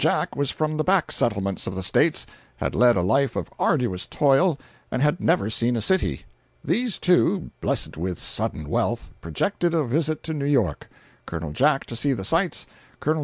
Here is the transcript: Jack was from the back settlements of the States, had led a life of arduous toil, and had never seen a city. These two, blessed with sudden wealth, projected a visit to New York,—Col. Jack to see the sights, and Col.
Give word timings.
Jack 0.01 0.35
was 0.35 0.49
from 0.49 0.77
the 0.77 0.83
back 0.83 1.11
settlements 1.11 1.67
of 1.67 1.75
the 1.75 1.83
States, 1.83 2.25
had 2.55 2.73
led 2.73 2.95
a 2.95 3.01
life 3.03 3.35
of 3.35 3.51
arduous 3.59 4.07
toil, 4.07 4.57
and 4.89 4.99
had 4.99 5.19
never 5.19 5.47
seen 5.47 5.77
a 5.77 5.79
city. 5.79 6.25
These 6.65 6.97
two, 6.97 7.51
blessed 7.61 7.97
with 7.97 8.17
sudden 8.17 8.67
wealth, 8.67 9.11
projected 9.21 9.75
a 9.75 9.83
visit 9.85 10.23
to 10.23 10.33
New 10.33 10.45
York,—Col. 10.45 11.51
Jack 11.51 11.85
to 11.85 11.95
see 11.95 12.13
the 12.13 12.25
sights, 12.25 12.65
and 12.93 12.99
Col. 12.99 13.19